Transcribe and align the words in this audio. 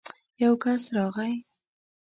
يو 0.41 0.51
کس 0.63 0.81
راغی. 0.95 1.33